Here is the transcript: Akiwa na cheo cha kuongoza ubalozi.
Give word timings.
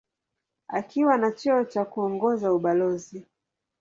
Akiwa 0.67 1.17
na 1.17 1.31
cheo 1.31 1.63
cha 1.65 1.85
kuongoza 1.85 2.53
ubalozi. 2.53 3.25